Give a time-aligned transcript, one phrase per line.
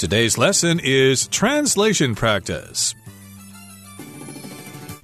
[0.00, 2.94] Today's lesson is translation practice.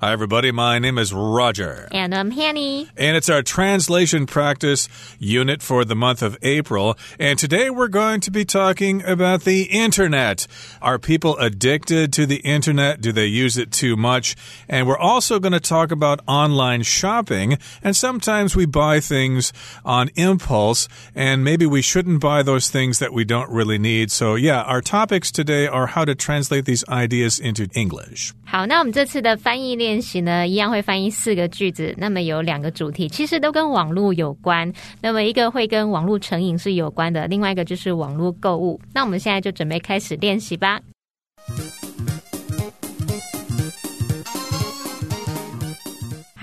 [0.06, 0.52] Hi, everybody.
[0.52, 1.88] My name is Roger.
[1.92, 2.90] And I'm Hanny.
[2.98, 4.90] And it's our translation practice
[5.20, 6.98] unit for the month of April.
[7.20, 10.48] And today we're going to be talking about the internet.
[10.82, 13.00] Are people addicted to the internet?
[13.02, 14.36] Do they use it too much?
[14.68, 17.60] And we're also going to talk about online shopping.
[17.84, 19.54] And sometimes we buy things
[19.86, 24.10] on impulse, and maybe we shouldn't buy those things that we don't really need.
[24.10, 28.34] So, yeah, our topics today are how to translate these ideas into English.
[28.44, 31.95] 好，那我们这次的翻译练 练习呢，一样会翻译四个句子。
[31.97, 34.71] 那么有两个主题，其实都跟网络有关。
[35.01, 38.79] 那么一个会跟网络成瘾是有关的，另外一个就是网络购物。
[38.93, 40.79] 那我们现在就准备开始练习吧。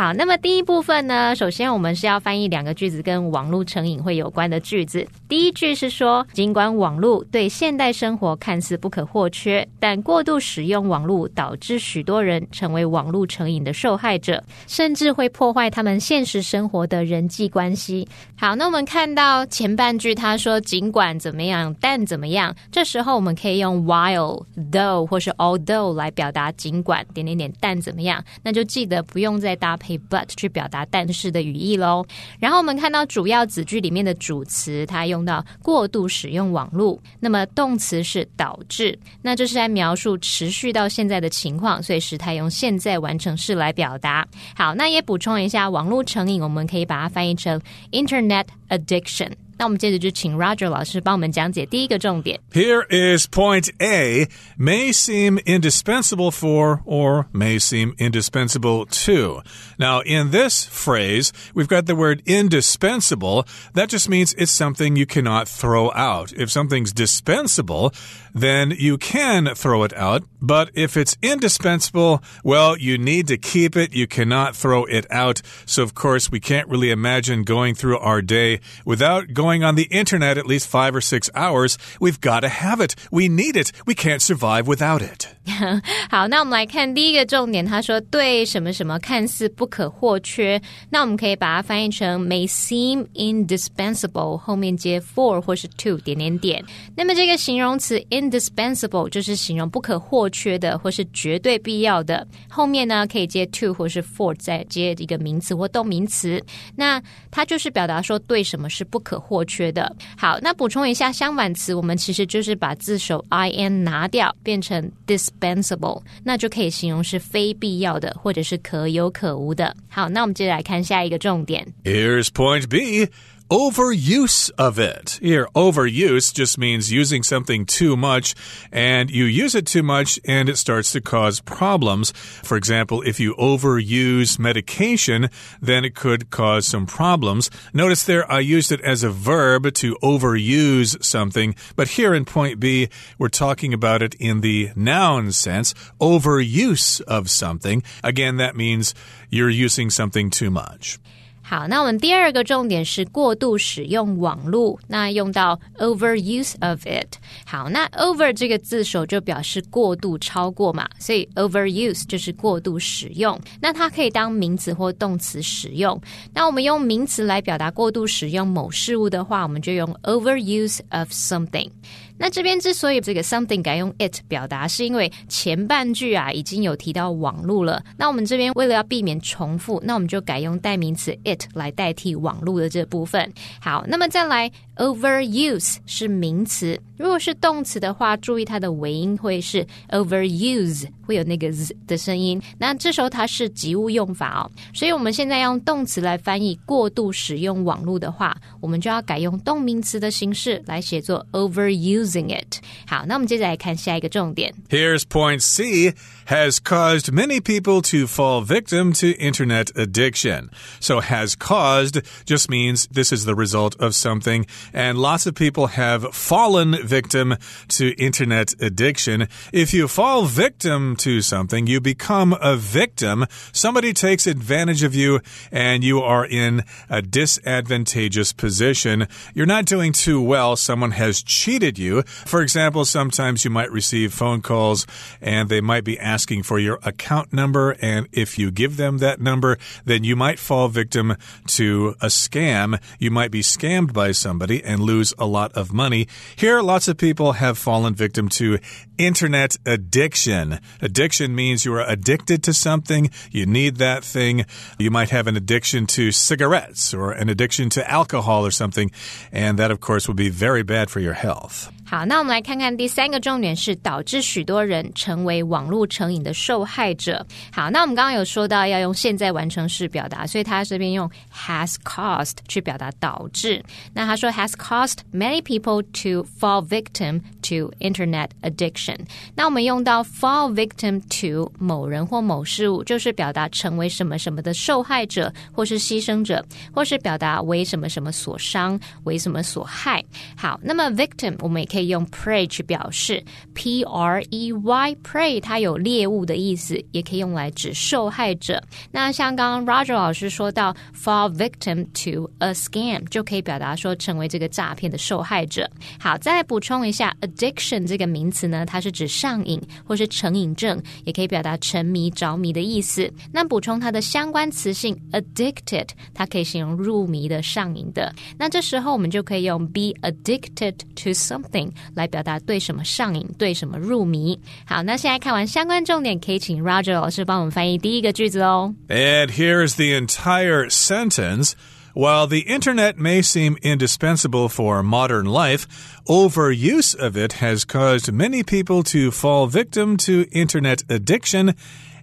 [0.03, 5.07] 好，那么第一部分呢，首先我们是要翻译两个句子跟网络成瘾会有关的句子。
[5.29, 18.05] 第一句是说，尽管网络对现代生活看似不可或缺，但过度使用网络导致许多人成为网络成瘾的受害者，甚至会破坏他们现实生活的人际关系。
[18.35, 29.77] 好，那我们看到前半句，他说尽管怎么样，但怎么样，这时候我们可以用 while、though 或是 although 来表达尽管点点点，但怎么样，那就记得不用再搭。
[29.83, 32.05] 配 but 去表达但是的语义喽。
[32.39, 44.27] 然后我们看到主要子句里面的主词，它用到过度使用网络，那么动词是导致，那这是在描述持续到现在的情况，所以时态用现在完成式来表达。
[44.55, 49.31] 好，那也补充一下，网络成瘾，我们可以把它翻译成 Internet addiction。
[49.62, 52.40] 那我们接着就请 Roger 老师帮我们讲解第一个重点。
[52.52, 59.42] Here is point A may seem indispensable for or may seem indispensable to.
[59.76, 63.46] Now, in this phrase, we've got the word indispensable.
[63.74, 66.32] That just means it's something you cannot throw out.
[66.32, 67.92] If something's dispensable,
[68.32, 70.22] then you can throw it out.
[70.40, 73.92] But if it's indispensable, well, you need to keep it.
[73.92, 75.42] You cannot throw it out.
[75.66, 79.86] So, of course, we can't really imagine going through our day without going on the
[79.90, 81.76] internet at least five or six hours.
[82.00, 82.94] We've got to have it.
[83.10, 83.72] We need it.
[83.86, 85.26] We can't survive without it.
[86.10, 87.64] 好，那我们来看第一个重点。
[87.64, 96.64] 他说对什么什么看似不可或缺，那我们可以把它翻译成 may seem indispensable，后面接 for 或是 to 点点点。
[96.94, 102.26] 那么这个形容词 indispensable 就是形容不可或缺的或是绝对必要的。
[102.48, 106.42] 后面呢可以接 to 或是 for，再接一个名词或动名词。
[106.76, 109.89] 那它就是表达说对什么是不可或 缺的。
[110.17, 113.23] 好，那补充一下相反词，我们其实就是把字首
[113.55, 114.91] in 拿掉，变成。
[115.05, 119.75] dispensable，那就可以形容是非必要的，或者是可有可无的。
[119.87, 121.65] 好，那我们接着来看下一个重点。
[121.83, 123.07] Here's point B.
[123.49, 125.19] overuse of it.
[125.21, 128.35] Here, overuse just means using something too much,
[128.71, 132.11] and you use it too much and it starts to cause problems.
[132.11, 135.29] For example, if you overuse medication,
[135.61, 137.49] then it could cause some problems.
[137.73, 142.59] Notice there, I used it as a verb to overuse something, but here in point
[142.59, 147.83] B, we're talking about it in the noun sense, overuse of something.
[148.03, 148.95] Again, that means
[149.29, 150.99] you're using something too much.
[151.45, 157.17] 好，那我们第二个重点是过度使用网络，那用到 overuse of it。
[157.45, 163.39] 好，那 over 这个字首就表示过度、超过嘛，所以 overuse 就是过度使用。
[163.61, 166.01] 那它可以当名词或动词使用。
[166.33, 171.69] 那我们用名词来表达过度使用某事物的话，我们就用 overuse of something。
[172.17, 177.83] 那这边之所以这个 something 改用 it 表达，是因为前半句啊已经有提到网络了。
[177.97, 183.31] 那我们这边为了要避免重复，那我们就改用代名词 it 来代替网络的这部分。
[183.59, 192.40] 好，那么再来 overuse 是名词，如果是动词的话，注意它的尾音会是 overuse，会有那个 z 的声音。
[192.58, 202.60] 那这时候它是及物用法哦，所以我们现在用动词来翻译过度使用网络的话，我们就要改用动名词的形式来写作 overuse。using it.
[202.86, 204.52] 好，那我们接着来看下一个重点。
[204.68, 205.94] Here's point C
[206.26, 210.50] has caused many people to fall victim to internet addiction.
[210.80, 215.67] So has caused just means this is the result of something and lots of people
[215.67, 217.35] have fallen victim
[217.69, 219.27] to internet addiction.
[219.51, 223.25] If you fall victim to something, you become a victim.
[223.51, 225.19] Somebody takes advantage of you
[225.51, 229.07] and you are in a disadvantageous position.
[229.33, 230.55] You're not doing too well.
[230.55, 234.85] Someone has cheated you for example, sometimes you might receive phone calls
[235.21, 237.75] and they might be asking for your account number.
[237.81, 241.15] And if you give them that number, then you might fall victim
[241.47, 242.81] to a scam.
[242.99, 244.52] You might be scammed by somebody.
[244.61, 246.07] And lose a lot of money.
[246.35, 248.59] Here, lots of people have fallen victim to
[248.97, 250.59] internet addiction.
[250.81, 254.45] Addiction means you are addicted to something, you need that thing.
[254.77, 258.91] You might have an addiction to cigarettes or an addiction to alcohol or something,
[259.31, 261.71] and that, of course, would be very bad for your health.
[261.85, 267.25] 好，那我们来看看第三个重点是导致许多人成为网络成瘾的受害者。
[267.51, 273.63] 好，那我们刚刚有说到要用现在完成式表达，所以他这边用 has caused 去表达导致。
[273.93, 278.97] 那他说 has caused many people to fall victim to internet addiction。
[279.35, 286.43] 那我们用到 fall victim to 某人或某事物，就是表达成为什么什么的受害者或是牺牲者，
[286.73, 290.03] 或是表达为什么什么所伤，为什么所害。
[290.35, 291.83] 好，那么 victim 我们也可以。
[291.93, 293.23] 用 prey 去表示
[293.53, 298.59] ，p r e y prey 它有猎物的意思，也可以用来指受害者。
[298.89, 305.69] 那像刚刚 Roger 老师说到 fall victim to a scam，就可以表达说成为这个诈骗的受害者。
[305.99, 313.11] 好，再补充一下，addiction 这个名词呢，它是指上瘾或是成瘾症，也可以表达沉迷、着迷的意思。
[313.31, 318.11] 那补充它的相关词性 addicted，它可以形容入迷的、上瘾的。
[318.35, 321.62] 那这时候我们就可以用 be addicted to something。
[321.94, 324.38] 来表达对什么上瘾，对什么入迷。
[324.64, 328.74] 好，那现在看完相关重点，可以请 Roger 老师帮我们翻译第一个句子哦。
[328.88, 331.52] And here's the entire sentence.
[331.94, 335.64] While the internet may seem indispensable for modern life,
[336.06, 341.54] overuse of it has caused many people to fall victim to internet addiction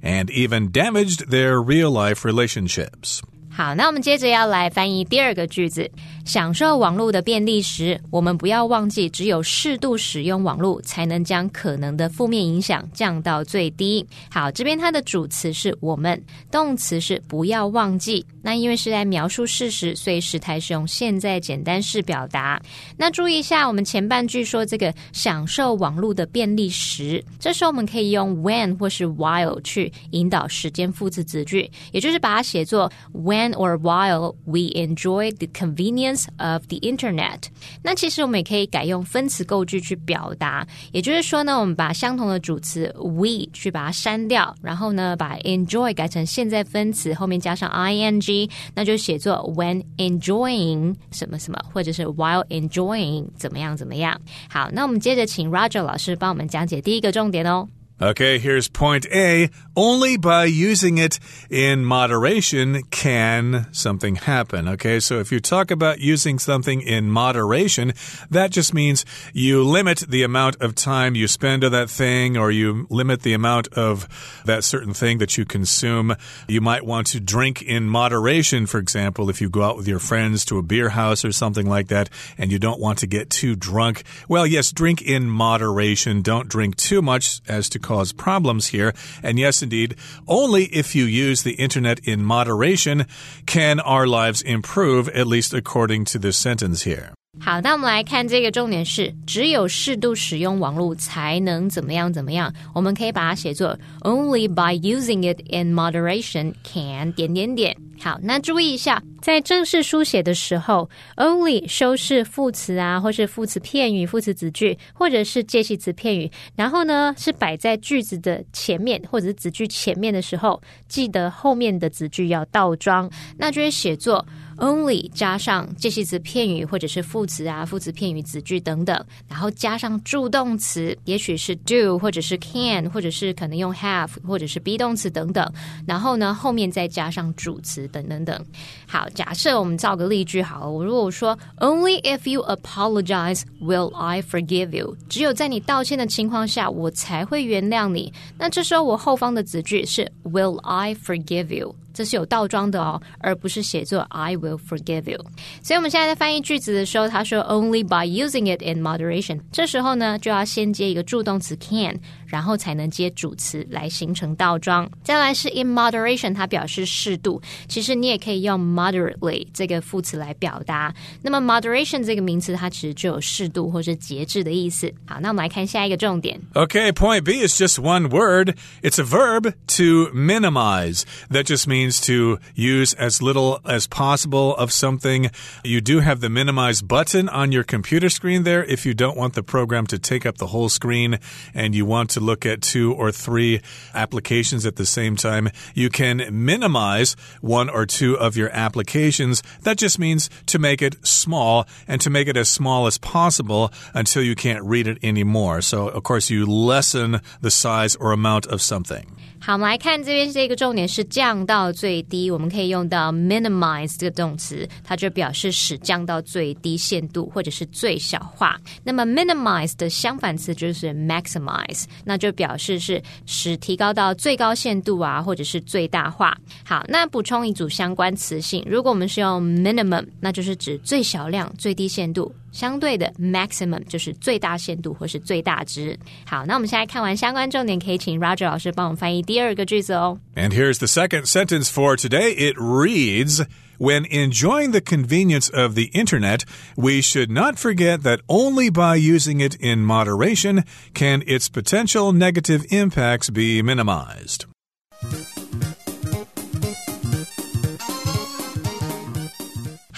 [0.02, 3.22] and even damaged their real life relationships.
[3.61, 5.91] 好，那我们接着要来翻译第二个句子。
[6.25, 14.07] 享受网络的便利时，我们不要忘记，只有适度使用网络，才能将可能的负面影响降到最低。
[14.31, 18.25] 好，这边它的主词是我们，动词是不要忘记。
[18.43, 22.59] 那因为是在描述事实，所以时态是用现在简单式表达。
[22.97, 37.42] 那注意一下，我们前半句说这个享受网络的便利时，这时候我们可以用 when 或是 while 去引导时间副词子句，也就是把它写作 when or while we enjoy the convenience。of the internet，
[37.82, 54.20] 那其实我们也可以改用分词构句去表达，也就是说呢，我们把相同的主词 we 去把它删掉，然后呢，把 enjoy 改成现在分词后面加上 ing，那就写作 when enjoying 什么什么，或者是 while enjoying 怎么样怎么样。
[54.50, 57.68] 好，那我们接着请 Roger 老师帮我们讲解第一个重点哦。
[58.03, 59.51] Okay, here's point A.
[59.77, 61.19] Only by using it
[61.51, 64.69] in moderation can something happen.
[64.69, 67.93] Okay, so if you talk about using something in moderation,
[68.31, 69.05] that just means
[69.35, 73.35] you limit the amount of time you spend on that thing or you limit the
[73.35, 74.09] amount of
[74.47, 76.17] that certain thing that you consume.
[76.49, 79.99] You might want to drink in moderation, for example, if you go out with your
[79.99, 82.09] friends to a beer house or something like that
[82.39, 84.05] and you don't want to get too drunk.
[84.27, 86.23] Well, yes, drink in moderation.
[86.23, 88.94] Don't drink too much as to cause problems here.
[89.22, 89.96] And yes, indeed,
[90.28, 93.06] only if you use the internet in moderation
[93.46, 97.12] can our lives improve, at least according to this sentence here.
[97.38, 102.54] 好，那我们来看这个重点是，只有适度使用网络才能怎么样怎么样。
[102.74, 107.76] 我们可以把它写作 Only by using it in moderation can 点点点。
[108.03, 124.25] 好，那注意一下，在正式书写的时候，only 修饰副词啊，或是副词片语、副词子句，或者是介系词片语，然后呢是摆在句子的前面或者是子句前面的时候，记得后面的子句要倒装，那就会写作。
[124.61, 135.53] Only 加上介系词片语或者是副词啊、副词片语子句等等，然后加上助动词，也许是 do 或者是 can，或者是可能用 have 或者是 be 动词等等，
[135.87, 138.45] 然后呢后面再加上主词等等等。
[138.87, 148.13] 好，假设我们造个例句好了，我如果说 Only if you apologize will I forgive you，只有在你道歉的情况下，我才会原谅你。
[148.39, 151.75] 那这时候我后方的子句是 Will I forgive you？
[151.94, 155.24] 这是有倒装的哦，而不是写作 I will forgive you。
[155.64, 164.90] 所以我们现在在翻译句子的时候，他说 Only by using it in moderation，这时候呢就要先接一个助动词 can，然后才能接主词来形成倒装。
[165.04, 167.42] 再来是 in moderation，它表示适度。
[167.70, 170.94] 其实你也可以用 moderately 这个副词来表达。
[171.22, 174.92] 那么 moderation 这个名词，它其实就有适度或是节制的意思。
[175.06, 176.38] 好，那我们来看下一个重点。
[176.54, 178.56] Okay, point B is just one word.
[178.82, 181.04] It's a verb to minimize.
[181.30, 185.31] That just means means to use as little as possible of something.
[185.65, 189.33] You do have the minimize button on your computer screen there if you don't want
[189.33, 191.19] the program to take up the whole screen
[191.55, 193.63] and you want to look at two or three
[193.95, 195.49] applications at the same time.
[195.75, 199.43] You can minimize one or two of your applications.
[199.63, 203.73] That just means to make it small and to make it as small as possible
[203.95, 205.63] until you can't read it anymore.
[205.63, 209.17] So, of course, you lessen the size or amount of something.
[209.43, 218.61] 好，我们来看这边这个重点是降到最低，我们可以用到 minimize 这个动词，它就表示使降到最低限度或者是最小化。
[218.85, 226.37] 那么 minimize 的相反词就是 maximize，那就表示是使提高到最高限度啊，或者是最大化。
[226.63, 232.31] 好，那补充一组相关词性，如果我们是用 minimum，那就是指最小量、最低限度。
[232.52, 235.98] 相对的 maximum 就是最大限度或是最大值。
[236.26, 240.20] 好，那我们现在看完相关重点，可以请 Roger 老师帮我们翻译第二个句子哦。
[240.36, 242.34] And here's the second sentence for today.
[242.34, 243.46] It reads.
[243.78, 246.46] When enjoying the convenience of the internet,
[246.78, 252.64] we should not forget that only by using it in moderation can its potential negative
[252.72, 254.46] impacts be minimized.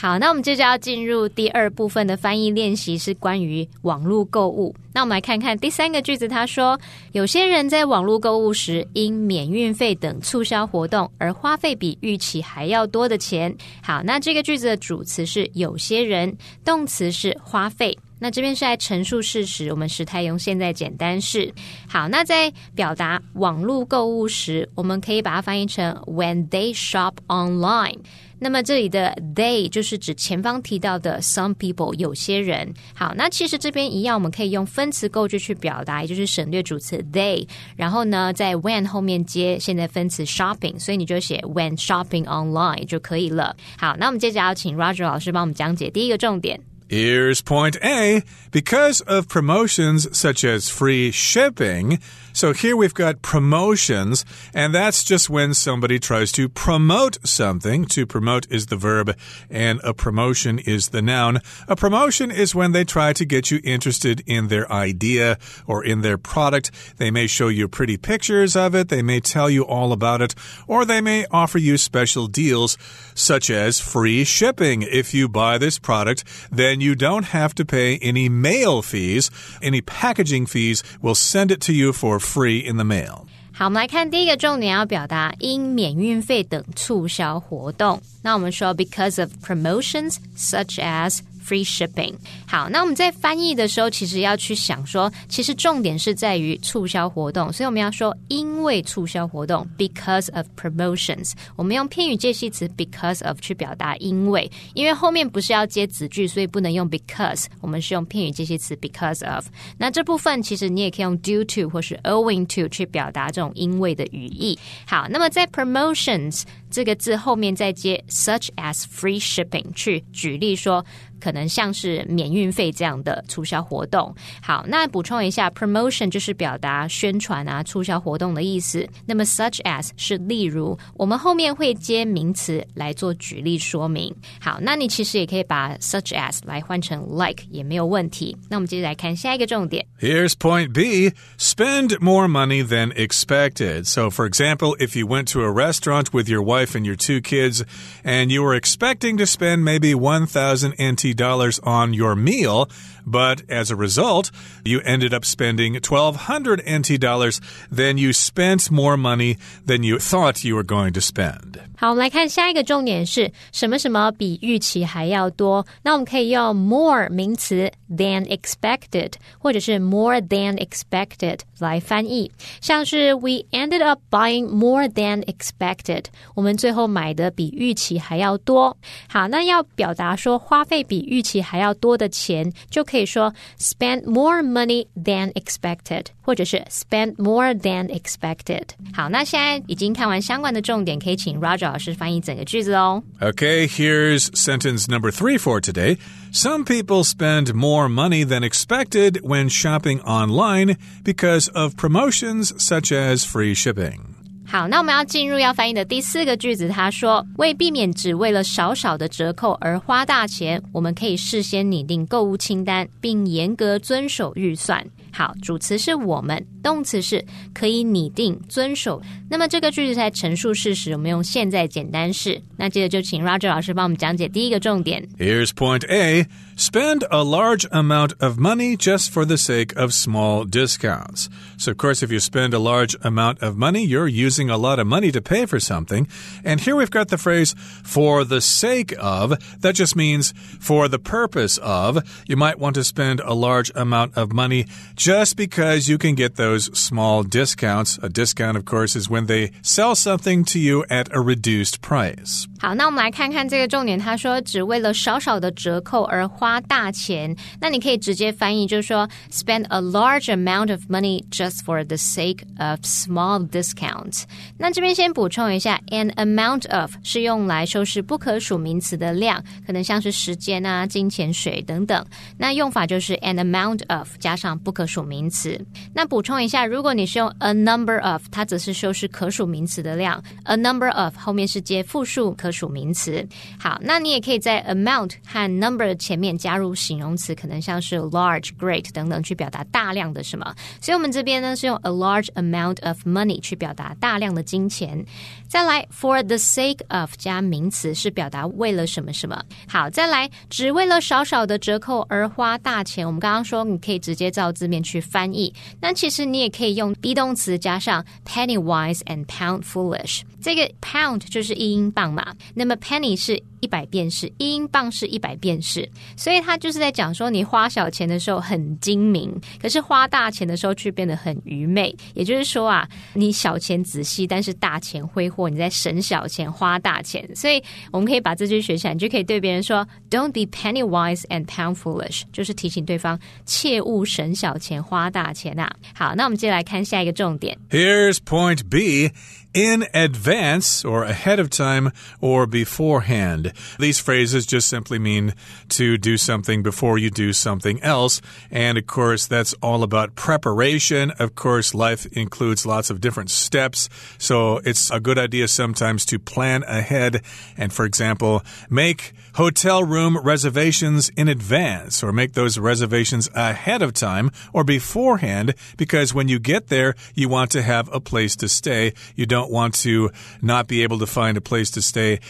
[0.02, 4.74] 好，那我们接着要进入第二部分的翻译练习，是关于网络购物。
[4.92, 6.76] 那我们来看看第三个句子，他说：
[7.12, 13.54] 有些人在网络购物时，因免运费等促销活动而花费比预期还要多的钱。
[13.80, 17.96] 好，那这个句子的主词是有些人，动词是花费。
[18.22, 21.52] 那这边是在陈述事实，我们时态用现在简单式。
[21.88, 27.98] 好，那在表达网络购物时，我们可以把它翻译成 when they shop online。
[28.38, 32.72] 那么这里的 they 就是指前方提到的 some people 有些人。
[32.94, 43.56] 好，那其实这边一样，我们可以用分词构句去表达，也就是省略主词 they，然后呢在 when 后面接现在分词 shopping，所以你就写 when shopping online 就可以了。
[43.76, 46.60] 好，那我们接着要请 Roger 老师帮我们讲解第一个重点。
[46.92, 48.22] Here's point A.
[48.50, 51.98] Because of promotions such as free shipping,
[52.34, 57.86] so here we've got promotions, and that's just when somebody tries to promote something.
[57.86, 59.16] To promote is the verb,
[59.50, 61.40] and a promotion is the noun.
[61.66, 66.02] A promotion is when they try to get you interested in their idea or in
[66.02, 66.70] their product.
[66.98, 70.34] They may show you pretty pictures of it, they may tell you all about it,
[70.66, 72.76] or they may offer you special deals,
[73.14, 74.82] such as free shipping.
[74.82, 79.29] If you buy this product, then you don't have to pay any mail fees.
[79.61, 83.25] Any packaging fees will send it to you for free in the mail.
[83.53, 87.99] 好，我们来看第一个重点，要表达因免运费等促销活动。
[88.21, 92.14] 那我们说，because of promotions such as free shipping。
[92.46, 101.32] 好，那我们在翻译的时候，其实要去想说，其实重点是在于促销活动，所以我们要说因为促销活动，because of promotions。
[101.56, 109.46] 我们用片语介系词 because of 去表达因为，因为后面不是要接子句，所以不能用 because，我们是用片语介系词 because of。
[109.78, 114.58] 那这部分其实你也可以用 due to 或是 owing to 去表达这种因为的语义。
[114.86, 120.84] 好，那么在 promotions 这个字后面再接 such as free shipping 去举例说。
[121.22, 124.13] 可能像是免运费这样的促销活动。
[124.41, 128.87] 好，那补充一下，promotion 就是表达宣传啊、促销活动的意思。
[129.05, 134.13] 那么 such as 是例如，我们后面会接名词来做举例说明。
[134.39, 138.35] 好，那你其实也可以把 such as 来换成 like 也没有问题。
[138.49, 139.85] 那我们接着来看下一个重点。
[139.99, 143.85] Here's point B spend more money than expected.
[143.85, 147.21] So, for example, if you went to a restaurant with your wife and your two
[147.21, 147.63] kids
[148.03, 152.67] and you were expecting to spend maybe 1,000 NT dollars on your meal,
[153.05, 154.31] but as a result,
[154.63, 157.39] you ended up spending 1200 NT dollars,
[157.71, 161.59] then you spent more money than you thought you were going to spend.
[161.77, 165.65] 好，我们来看下一个重点是什么什么比预期还要多。
[165.83, 172.31] 那我们可以用 more 名词 than expected，或者是 more than expected 来翻译。
[172.61, 176.05] 像是 we ended up buying more than expected，
[176.35, 178.75] 我们最后买的比预期还要多。
[179.07, 188.63] 好，那要表达说花费比预期还要多的钱，就可以说 spend more money than expected，或者是 spend more than expected。
[188.93, 193.03] 好，那现在已经看完相关的重点，可以请 Roger 老师翻译整个句子哦。
[193.19, 195.97] Okay, here's sentence number three for today.
[196.33, 203.24] Some people spend more money than expected when shopping online because of promotions such as
[203.24, 204.00] free shipping.
[204.44, 206.68] 好，那我们要进入要翻译的第四个句子。
[206.68, 216.44] 他说：“为避免只为了少少的折扣而花大钱，我们可以事先拟定购物清单，并严格遵守预算。”好，主词是我们。
[216.63, 219.01] 动词是可以拟定、遵守。
[219.29, 222.41] 那么这个句子在陈述事实，我们用现在简单式。
[222.57, 225.07] 那接着就请 Roger 老师帮我们讲解第一个重点。
[225.17, 226.25] Here's point A.
[226.57, 231.27] Spend a large amount of money just for the sake of small discounts.
[231.55, 234.79] So, of course, if you spend a large amount of money, you're using a lot
[234.79, 236.07] of money to pay for something.
[236.43, 239.37] And here we've got the phrase for the sake of.
[239.61, 242.03] That just means for the purpose of.
[242.25, 246.37] You might want to spend a large amount of money just because you can get
[246.37, 247.98] those small discounts.
[248.02, 252.46] A discount, of course, is when they sell something to you at a reduced price.
[252.62, 253.98] 好，那我们来看看这个重点。
[253.98, 257.34] 他说，只为了少少的折扣而花大钱。
[257.60, 264.22] 那你可以直接翻译，就是说，spend a large amount of money just for the sake of small discounts。
[264.56, 272.06] 那这边先补充一下，an amount of 是用来修饰不可数名词的量，可能像是时间啊、金钱、水等等。
[272.38, 275.60] 那用法就是 an amount of 加上不可数名词。
[275.92, 280.22] 那补充一下，如果你是用 a number of，它则是修饰可数名词的量。
[280.44, 283.26] a number of 后面是接复数可数名词。
[283.58, 290.54] 好，那你也可以在 amount 和 number 前面加入形容词，可能像是 large、great 等等，去表达大量的什么。
[290.80, 295.04] 所以我们这边呢是用 a large amount of money 去表达大量的金钱。
[295.48, 299.42] 再来，for the sake of 加名词是表达为了什么什么。
[299.68, 303.06] 好，再来，只为了少少的折扣而花大钱。
[303.06, 310.22] 我们刚刚说你可以直接照字面去翻译，那其实你也可以用 be 动词加上 penny wise and pound foolish。
[310.40, 321.94] 这个 pound 就是一英镑嘛，那么 penny 是一百便士，一英镑是一百便士，所以他就是在讲说，你花小钱的时候很精明，可是花大钱的时候却变得很愚昧。
[322.14, 327.28] 也就是说啊，你小钱仔细，但是大钱挥霍，你在省小钱花大钱。
[327.36, 335.70] 所以我们可以把这句学起来，你就可以对别人说，Don't be penny wise and pound foolish，就是提醒对方切勿省小钱花大钱啊。
[335.94, 337.56] 好，那我们接下来看下一个重点。
[337.70, 339.10] Here's point B.
[339.54, 343.52] In advance, or ahead of time, or beforehand.
[343.78, 345.34] These phrases just simply mean
[345.70, 348.22] to do something before you do something else.
[348.50, 351.10] And of course, that's all about preparation.
[351.18, 353.88] Of course, life includes lots of different steps.
[354.18, 357.22] So it's a good idea sometimes to plan ahead
[357.56, 363.92] and, for example, make hotel room reservations in advance or make those reservations ahead of
[363.92, 368.48] time or beforehand because when you get there, you want to have a place to
[368.48, 368.92] stay.
[369.16, 372.20] You don't want to not be able to find a place to stay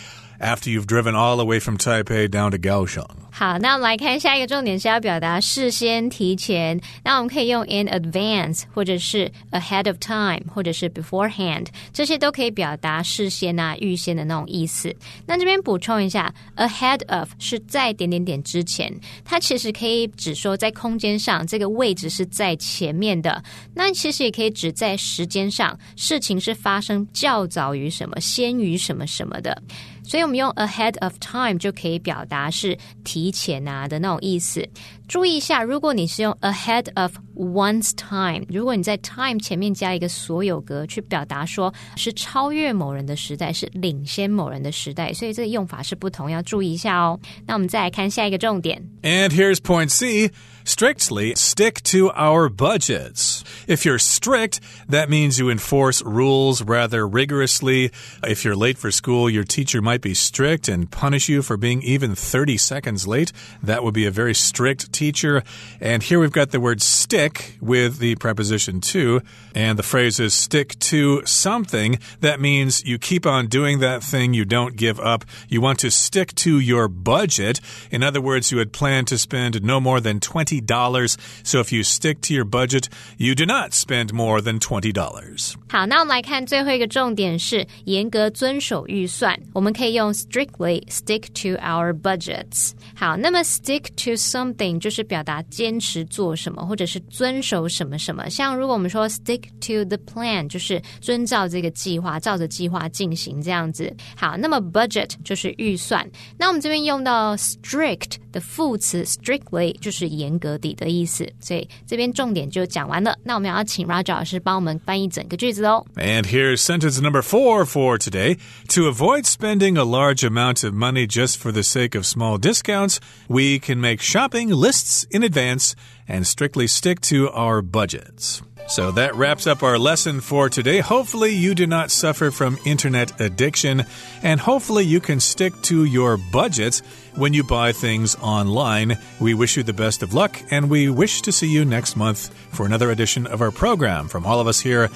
[0.43, 3.09] after you've driven all the way from Taipei down to Kaohsiung.
[3.35, 6.79] 好，那我们来看下一个重点是要表达事先提前。
[7.03, 14.95] 那我们可以用 in advance，或者是 ahead of time，或者是 beforehand，这些都可以表达事先啊、预先的那种意思。
[15.25, 18.93] 那这边补充一下，ahead of 是在点点点之前，
[19.25, 23.43] 它其实可以指说在空间上这个位置是在前面的。
[23.75, 29.63] 那其实也可以指在时间上，事情是发生较早于什么，先于什么什么的。
[30.03, 34.69] 所以我们用 ahead of time 就可以表达是提前啊的那种意思。
[35.09, 47.20] 注意一下，如果你是用 ahead of one's time，如果你在 time 前面加一个所有格，去表达说是超越某人的时代，是领先某人的时代，所以这个用法是不同，要注意一下哦。
[47.46, 48.82] 那我们再来看下一个重点。
[49.04, 50.32] And here's point C.
[50.66, 53.42] Strictly stick to our budgets.
[53.68, 57.92] If you're strict, that means you enforce rules rather rigorously.
[58.22, 61.82] If you're late for school, your teacher might be strict and punish you for being
[61.84, 63.32] even 30 seconds late.
[63.64, 65.42] That would be a very strict teacher.
[65.80, 67.21] And here we've got the word stick
[67.62, 69.22] with the preposition to.
[69.54, 72.00] And the phrase is stick to something.
[72.22, 74.34] That means you keep on doing that thing.
[74.34, 75.24] You don't give up.
[75.50, 77.60] You want to stick to your budget.
[77.92, 81.18] In other words, you had planned to spend no more than $20.
[81.44, 85.56] So if you stick to your budget, you do not spend more than $20.
[85.70, 89.38] 好，那我们来看最后一个重点是严格遵守预算。
[89.54, 92.72] 我们可以用 strictly stick to our budgets。
[92.96, 98.30] 好，那么 stick to something 就是表达坚持做什么，或者是 遵守什么什么。
[98.30, 103.94] 像如果我们说 stick to the plan，就是遵照这个计划，照着计划进行这样子。
[104.16, 106.10] 好，那么 budget 就是预算。
[106.38, 111.28] 那我们这边用到 strict 的副词 strictly 就是严格的的意思。
[111.40, 113.18] 所以这边重点就讲完了。
[113.24, 115.86] 那我们要请 Roger 老师帮我们翻译整个句子哦。
[115.96, 118.38] And here's sentence number four for today.
[118.70, 122.98] To avoid spending a large amount of money just for the sake of small discounts,
[123.28, 125.74] we can make shopping lists in advance
[126.09, 128.43] and strictly stick to our budgets.
[128.69, 130.79] So that wraps up our lesson for today.
[130.79, 133.85] Hopefully, you do not suffer from internet addiction,
[134.23, 136.81] and hopefully, you can stick to your budgets
[137.17, 138.99] when you buy things online.
[139.21, 142.33] We wish you the best of luck, and we wish to see you next month
[142.55, 144.09] for another edition of our program.
[144.09, 144.89] From all of us here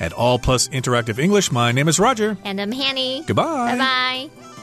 [0.00, 2.38] at All Plus Interactive English, my name is Roger.
[2.42, 3.22] And I'm Hanny.
[3.26, 3.76] Goodbye.
[3.76, 4.56] Bye bye.